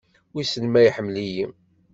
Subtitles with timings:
[0.33, 1.45] Wissen ma iḥemmel-iyi.